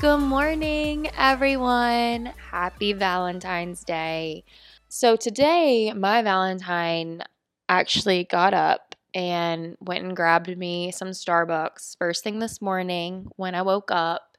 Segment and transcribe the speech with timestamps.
[0.00, 2.32] Good morning, everyone.
[2.50, 4.44] Happy Valentine's Day.
[4.88, 7.20] So, today, my Valentine
[7.68, 13.54] actually got up and went and grabbed me some Starbucks first thing this morning when
[13.54, 14.38] I woke up.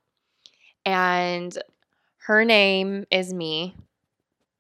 [0.84, 1.56] And
[2.26, 3.76] her name is me.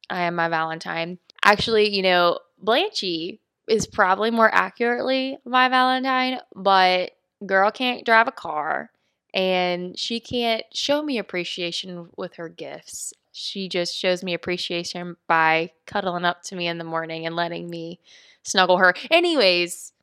[0.07, 1.17] I am my Valentine.
[1.43, 8.31] Actually, you know, Blanchy is probably more accurately my Valentine, but girl can't drive a
[8.31, 8.91] car
[9.33, 13.13] and she can't show me appreciation with her gifts.
[13.31, 17.69] She just shows me appreciation by cuddling up to me in the morning and letting
[17.69, 17.99] me
[18.43, 18.93] snuggle her.
[19.09, 19.93] Anyways,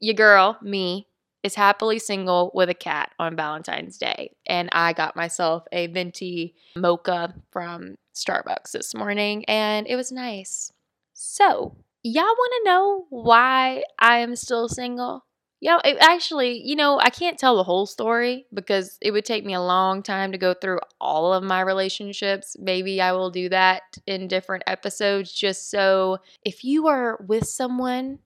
[0.00, 1.06] your girl, me,
[1.42, 4.34] is happily single with a cat on Valentine's Day.
[4.46, 10.72] And I got myself a venti mocha from Starbucks this morning, and it was nice.
[11.12, 15.24] So, y'all want to know why I am still single?
[15.64, 19.46] Yeah, it actually, you know, I can't tell the whole story because it would take
[19.46, 22.54] me a long time to go through all of my relationships.
[22.60, 28.18] Maybe I will do that in different episodes just so if you are with someone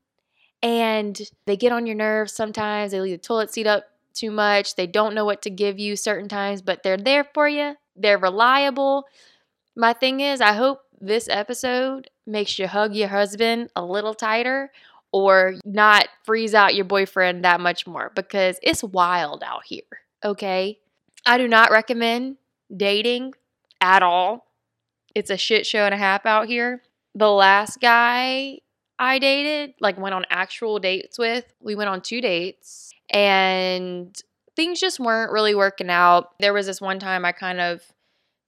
[0.63, 4.77] and they get on your nerves sometimes, they leave the toilet seat up too much,
[4.77, 8.19] they don't know what to give you certain times, but they're there for you, they're
[8.19, 9.05] reliable.
[9.77, 14.71] My thing is, I hope this episode makes you hug your husband a little tighter
[15.13, 19.83] or not freeze out your boyfriend that much more because it's wild out here.
[20.25, 20.79] Okay.
[21.27, 22.37] I do not recommend
[22.75, 23.35] dating
[23.81, 24.47] at all.
[25.15, 26.83] It's a shit show and a half out here.
[27.15, 28.59] The last guy
[28.99, 34.17] I dated, like went on actual dates with, we went on two dates and
[34.57, 36.31] things just weren't really working out.
[36.41, 37.83] There was this one time I kind of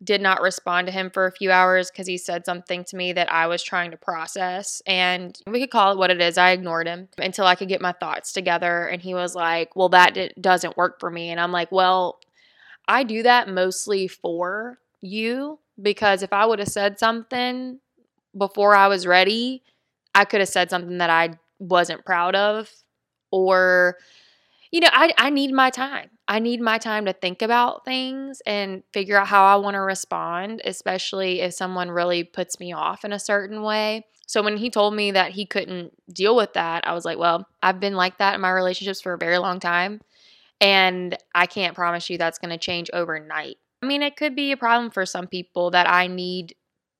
[0.03, 3.13] did not respond to him for a few hours because he said something to me
[3.13, 4.81] that I was trying to process.
[4.87, 6.39] And we could call it what it is.
[6.39, 8.87] I ignored him until I could get my thoughts together.
[8.87, 11.31] And he was like, Well, that d- doesn't work for me.
[11.31, 12.19] And I'm like, Well,
[12.89, 17.79] I do that mostly for you because if I would have said something
[18.37, 19.63] before I was ready,
[20.15, 22.71] I could have said something that I wasn't proud of
[23.31, 23.97] or
[24.71, 26.11] you know, I, I need my time.
[26.31, 29.81] I need my time to think about things and figure out how I want to
[29.81, 34.07] respond, especially if someone really puts me off in a certain way.
[34.29, 37.49] So when he told me that he couldn't deal with that, I was like, well,
[37.65, 40.03] I've been like that in my relationships for a very long time.
[40.61, 43.57] And I can't promise you that's going to change overnight.
[43.83, 46.55] I mean, it could be a problem for some people that I need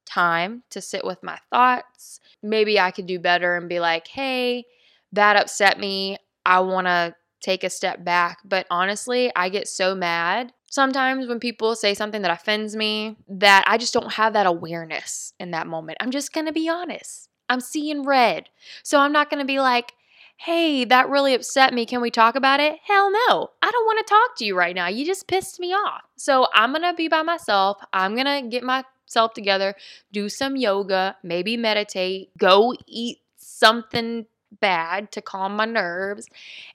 [0.07, 2.19] time to sit with my thoughts.
[2.43, 4.65] Maybe I could do better and be like, hey,
[5.13, 6.17] that upset me.
[6.45, 8.39] I want to take a step back.
[8.45, 13.65] But honestly, I get so mad sometimes when people say something that offends me that
[13.67, 15.99] I just don't have that awareness in that moment.
[16.01, 17.29] I'm just going to be honest.
[17.49, 18.49] I'm seeing red.
[18.85, 19.93] So I'm not going to be like,
[20.37, 21.85] hey, that really upset me.
[21.85, 22.79] Can we talk about it?
[22.85, 23.51] Hell no.
[23.61, 24.87] I don't want to talk to you right now.
[24.87, 26.03] You just pissed me off.
[26.17, 27.79] So I'm going to be by myself.
[27.93, 29.75] I'm going to get myself together,
[30.13, 34.25] do some yoga, maybe meditate, go eat something
[34.61, 36.27] bad to calm my nerves,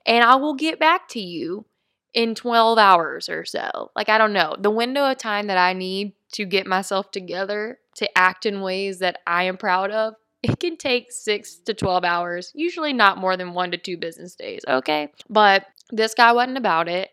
[0.05, 1.65] and I will get back to you
[2.13, 3.91] in 12 hours or so.
[3.95, 4.55] Like, I don't know.
[4.57, 8.99] The window of time that I need to get myself together to act in ways
[8.99, 13.35] that I am proud of, it can take six to 12 hours, usually not more
[13.35, 15.09] than one to two business days, okay?
[15.29, 17.09] But this guy wasn't about it.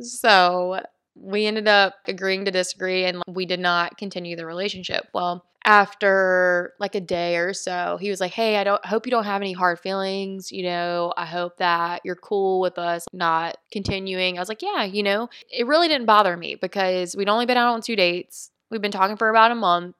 [0.00, 0.80] So
[1.20, 5.08] we ended up agreeing to disagree and we did not continue the relationship.
[5.12, 9.10] Well, after like a day or so, he was like, Hey, I don't hope you
[9.10, 10.50] don't have any hard feelings.
[10.52, 14.38] You know, I hope that you're cool with us not continuing.
[14.38, 17.56] I was like, Yeah, you know, it really didn't bother me because we'd only been
[17.56, 18.50] out on two dates.
[18.70, 19.96] We've been talking for about a month.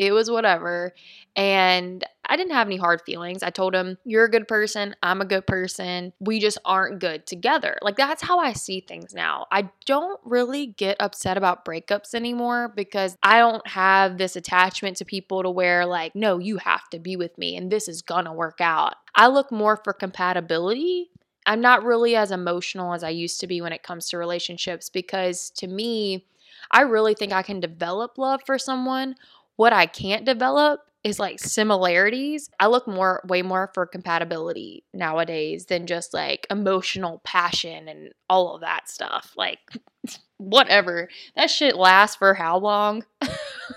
[0.00, 0.94] It was whatever.
[1.36, 3.42] And I didn't have any hard feelings.
[3.42, 4.96] I told him, You're a good person.
[5.02, 6.14] I'm a good person.
[6.20, 7.76] We just aren't good together.
[7.82, 9.46] Like, that's how I see things now.
[9.52, 15.04] I don't really get upset about breakups anymore because I don't have this attachment to
[15.04, 18.32] people to where, like, no, you have to be with me and this is gonna
[18.32, 18.94] work out.
[19.14, 21.10] I look more for compatibility.
[21.44, 24.88] I'm not really as emotional as I used to be when it comes to relationships
[24.88, 26.24] because to me,
[26.70, 29.16] I really think I can develop love for someone.
[29.60, 32.48] What I can't develop is like similarities.
[32.58, 38.54] I look more way more for compatibility nowadays than just like emotional passion and all
[38.54, 39.34] of that stuff.
[39.36, 39.58] Like
[40.38, 41.10] whatever.
[41.36, 43.04] That shit lasts for how long?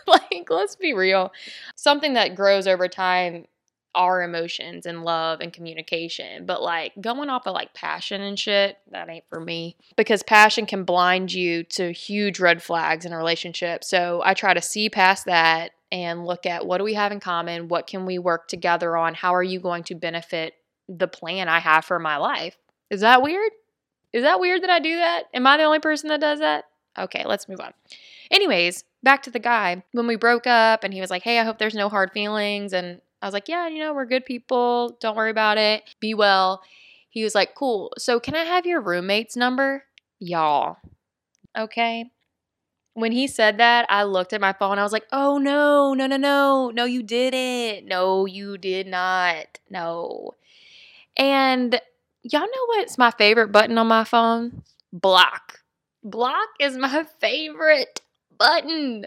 [0.07, 1.33] like let's be real.
[1.75, 3.43] Something that grows over time
[3.95, 6.45] are emotions and love and communication.
[6.45, 9.77] But like going off of like passion and shit, that ain't for me.
[9.95, 13.83] Because passion can blind you to huge red flags in a relationship.
[13.83, 17.19] So I try to see past that and look at what do we have in
[17.19, 17.67] common?
[17.67, 19.13] What can we work together on?
[19.13, 20.55] How are you going to benefit
[20.89, 22.57] the plan I have for my life?
[22.89, 23.51] Is that weird?
[24.11, 25.23] Is that weird that I do that?
[25.33, 26.65] Am I the only person that does that?
[26.97, 27.73] Okay, let's move on.
[28.29, 29.83] Anyways, back to the guy.
[29.91, 32.73] When we broke up and he was like, Hey, I hope there's no hard feelings.
[32.73, 34.97] And I was like, Yeah, you know, we're good people.
[34.99, 35.83] Don't worry about it.
[36.01, 36.61] Be well.
[37.09, 37.93] He was like, Cool.
[37.97, 39.85] So can I have your roommate's number?
[40.19, 40.77] Y'all.
[41.57, 42.11] Okay.
[42.95, 44.77] When he said that, I looked at my phone.
[44.77, 46.69] I was like, oh no, no, no, no.
[46.69, 47.87] No, you didn't.
[47.87, 49.59] No, you did not.
[49.69, 50.35] No.
[51.17, 51.79] And
[52.21, 54.61] y'all know what's my favorite button on my phone?
[54.91, 55.61] Block.
[56.03, 58.01] Block is my favorite
[58.43, 59.05] button.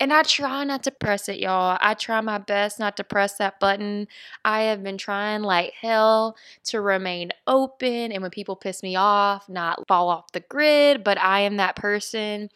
[0.00, 1.76] And I try not to press it, y'all.
[1.80, 4.08] I try my best not to press that button.
[4.42, 9.48] I have been trying like hell to remain open and when people piss me off,
[9.50, 12.48] not fall off the grid, but I am that person.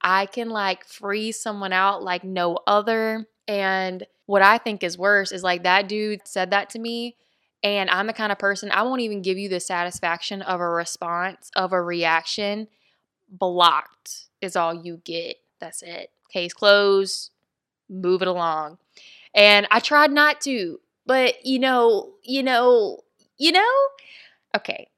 [0.00, 3.26] I can like freeze someone out like no other.
[3.48, 7.16] And what I think is worse is like that dude said that to me.
[7.64, 10.68] And I'm the kind of person, I won't even give you the satisfaction of a
[10.68, 12.68] response, of a reaction.
[13.28, 15.41] Blocked is all you get.
[15.62, 16.10] That's it.
[16.28, 17.30] Case closed.
[17.88, 18.78] Move it along.
[19.32, 22.98] And I tried not to, but you know, you know,
[23.38, 23.72] you know?
[24.56, 24.88] Okay.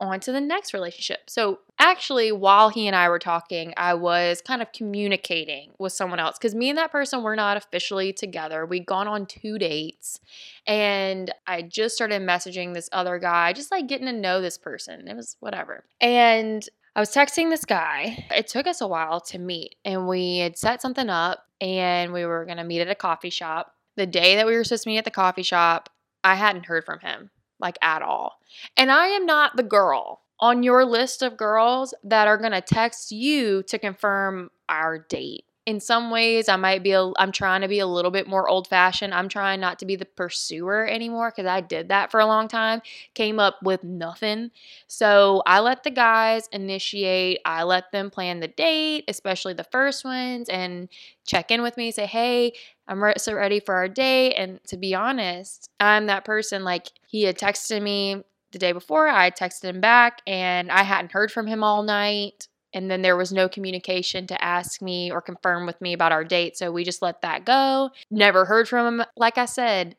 [0.00, 1.28] On to the next relationship.
[1.28, 6.20] So, actually, while he and I were talking, I was kind of communicating with someone
[6.20, 8.64] else because me and that person were not officially together.
[8.64, 10.20] We'd gone on two dates
[10.66, 15.08] and I just started messaging this other guy, just like getting to know this person.
[15.08, 15.84] It was whatever.
[16.00, 16.66] And
[16.98, 18.26] I was texting this guy.
[18.34, 22.24] It took us a while to meet, and we had set something up and we
[22.24, 23.72] were going to meet at a coffee shop.
[23.94, 25.90] The day that we were supposed to meet at the coffee shop,
[26.24, 27.30] I hadn't heard from him
[27.60, 28.40] like at all.
[28.76, 32.60] And I am not the girl on your list of girls that are going to
[32.60, 37.60] text you to confirm our date in some ways i might be a, i'm trying
[37.60, 40.86] to be a little bit more old fashioned i'm trying not to be the pursuer
[40.86, 42.80] anymore because i did that for a long time
[43.12, 44.50] came up with nothing.
[44.86, 50.06] So i let the guys initiate i let them plan the date especially the first
[50.06, 50.88] ones and
[51.26, 52.54] check in with me say hey
[52.88, 56.86] i'm re- so ready for our date and to be honest i'm that person like
[57.06, 58.22] he had texted me
[58.52, 62.48] the day before i texted him back and i hadn't heard from him all night
[62.74, 66.24] and then there was no communication to ask me or confirm with me about our
[66.24, 66.56] date.
[66.56, 67.90] So we just let that go.
[68.10, 69.06] Never heard from him.
[69.16, 69.96] Like I said,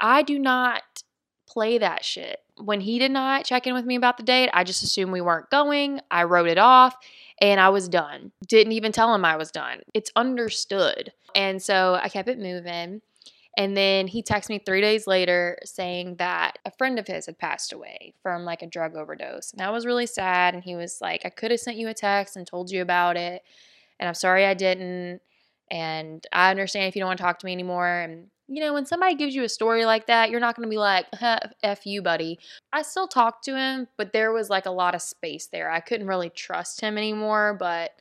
[0.00, 0.82] I do not
[1.48, 2.38] play that shit.
[2.56, 5.20] When he did not check in with me about the date, I just assumed we
[5.20, 6.00] weren't going.
[6.10, 6.96] I wrote it off
[7.40, 8.32] and I was done.
[8.46, 9.80] Didn't even tell him I was done.
[9.94, 11.12] It's understood.
[11.34, 13.00] And so I kept it moving.
[13.56, 17.38] And then he texted me three days later saying that a friend of his had
[17.38, 19.52] passed away from like a drug overdose.
[19.52, 20.54] And that was really sad.
[20.54, 23.16] And he was like, I could have sent you a text and told you about
[23.16, 23.42] it.
[24.00, 25.20] And I'm sorry I didn't.
[25.70, 27.86] And I understand if you don't want to talk to me anymore.
[27.86, 30.70] And, you know, when somebody gives you a story like that, you're not going to
[30.70, 31.06] be like,
[31.62, 32.38] F you, buddy.
[32.72, 35.70] I still talked to him, but there was like a lot of space there.
[35.70, 37.54] I couldn't really trust him anymore.
[37.58, 37.92] But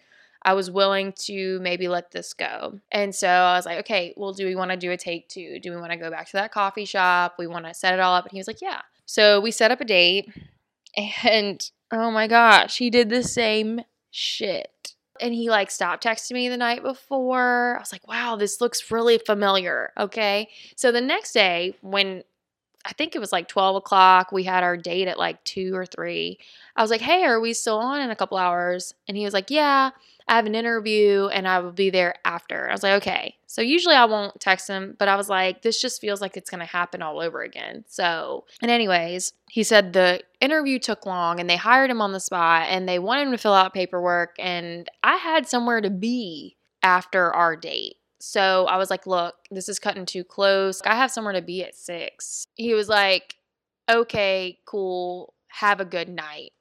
[0.44, 2.80] I was willing to maybe let this go.
[2.92, 5.60] And so I was like, okay, well, do we want to do a take two?
[5.60, 7.36] Do we want to go back to that coffee shop?
[7.38, 8.26] We want to set it all up.
[8.26, 8.82] And he was like, yeah.
[9.06, 10.32] So we set up a date.
[11.24, 13.80] And oh my gosh, he did the same
[14.10, 14.94] shit.
[15.22, 17.78] And he like stopped texting me the night before.
[17.78, 19.94] I was like, wow, this looks really familiar.
[19.98, 20.50] Okay.
[20.76, 22.24] So the next day, when
[22.86, 24.32] I think it was like 12 o'clock.
[24.32, 26.40] We had our date at like two or three.
[26.76, 28.94] I was like, hey, are we still on in a couple hours?
[29.08, 29.92] And he was like, yeah.
[30.32, 32.70] I have an interview and I will be there after.
[32.70, 33.36] I was like, okay.
[33.48, 36.50] So usually I won't text him, but I was like, this just feels like it's
[36.50, 37.84] going to happen all over again.
[37.90, 42.22] So, and anyways, he said the interview took long and they hired him on the
[42.22, 44.38] spot and they wanted him to fill out paperwork.
[44.40, 47.98] And I had somewhere to be after our date.
[48.22, 50.82] So I was like, look, this is cutting too close.
[50.86, 52.48] I have somewhere to be at six.
[52.56, 53.36] He was like,
[53.92, 55.34] okay, cool.
[55.50, 56.54] Have a good night.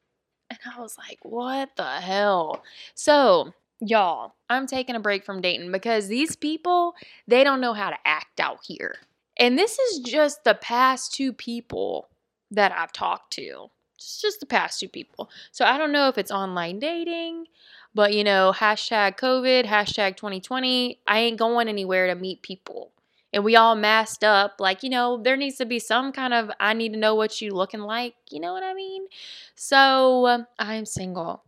[0.50, 2.64] And I was like, what the hell?
[2.96, 6.94] So Y'all, I'm taking a break from dating because these people,
[7.26, 8.96] they don't know how to act out here.
[9.38, 12.08] And this is just the past two people
[12.50, 13.70] that I've talked to.
[13.94, 15.30] It's just the past two people.
[15.50, 17.46] So I don't know if it's online dating,
[17.94, 22.92] but you know, hashtag COVID, hashtag 2020, I ain't going anywhere to meet people.
[23.32, 24.56] And we all masked up.
[24.58, 27.40] Like, you know, there needs to be some kind of, I need to know what
[27.40, 28.14] you looking like.
[28.30, 29.06] You know what I mean?
[29.54, 31.44] So um, I'm single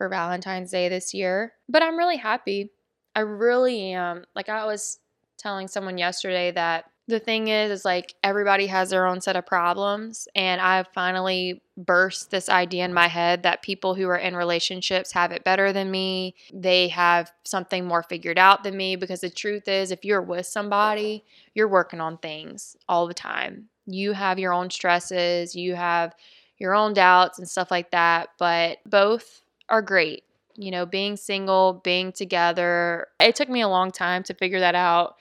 [0.00, 2.70] for Valentine's Day this year, but I'm really happy.
[3.14, 4.24] I really am.
[4.34, 4.98] Like I was
[5.36, 9.44] telling someone yesterday that the thing is is like everybody has their own set of
[9.44, 14.34] problems and I've finally burst this idea in my head that people who are in
[14.34, 16.34] relationships have it better than me.
[16.50, 20.46] They have something more figured out than me because the truth is if you're with
[20.46, 23.68] somebody, you're working on things all the time.
[23.84, 26.14] You have your own stresses, you have
[26.56, 30.24] your own doubts and stuff like that, but both are great.
[30.56, 33.06] you know, being single, being together.
[33.20, 35.14] It took me a long time to figure that out.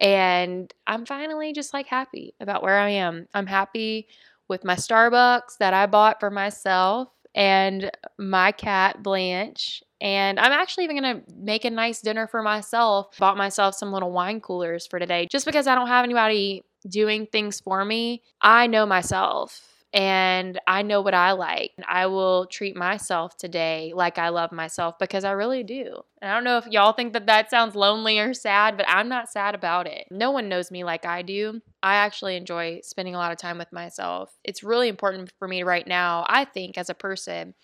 [0.00, 3.28] And I'm finally just like happy about where I am.
[3.34, 4.08] I'm happy
[4.48, 9.82] with my Starbucks that I bought for myself and my cat Blanche.
[10.00, 13.16] And I'm actually even gonna make a nice dinner for myself.
[13.18, 17.26] Bought myself some little wine coolers for today just because I don't have anybody doing
[17.26, 18.22] things for me.
[18.40, 19.60] I know myself
[19.92, 21.72] and I know what I like.
[21.86, 26.02] I will treat myself today like I love myself because I really do.
[26.22, 29.08] And I don't know if y'all think that that sounds lonely or sad, but I'm
[29.08, 30.06] not sad about it.
[30.10, 31.60] No one knows me like I do.
[31.82, 34.34] I actually enjoy spending a lot of time with myself.
[34.44, 37.54] It's really important for me right now, I think, as a person.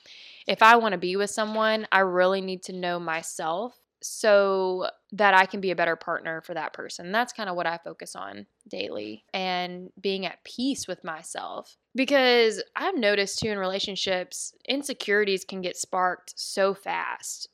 [0.46, 5.34] If I want to be with someone, I really need to know myself so that
[5.34, 7.12] I can be a better partner for that person.
[7.12, 11.76] That's kind of what I focus on daily and being at peace with myself.
[11.94, 17.48] Because I've noticed too in relationships, insecurities can get sparked so fast.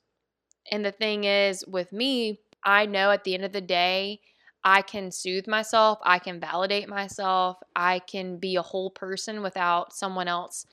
[0.71, 4.21] And the thing is, with me, I know at the end of the day,
[4.63, 9.93] I can soothe myself, I can validate myself, I can be a whole person without
[9.93, 10.65] someone else.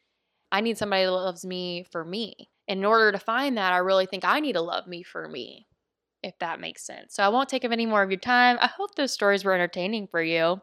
[0.50, 4.06] I need somebody that loves me for me in order to find that, I really
[4.06, 5.66] think I need to love me for me,
[6.22, 7.14] if that makes sense.
[7.14, 8.58] So I won't take up any more of your time.
[8.60, 10.60] I hope those stories were entertaining for you.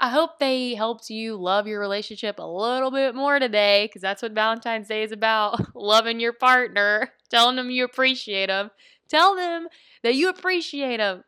[0.00, 4.22] I hope they helped you love your relationship a little bit more today because that's
[4.22, 8.70] what Valentine's Day is about loving your partner, telling them you appreciate them.
[9.08, 9.66] Tell them
[10.02, 11.24] that you appreciate them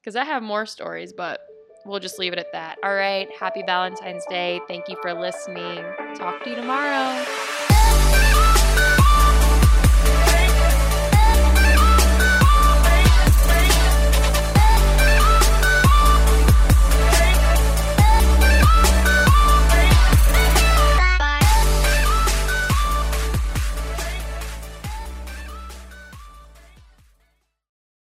[0.00, 1.40] because I have more stories, but
[1.84, 2.78] we'll just leave it at that.
[2.82, 3.28] All right.
[3.38, 4.60] Happy Valentine's Day.
[4.68, 5.84] Thank you for listening.
[6.14, 7.24] Talk to you tomorrow.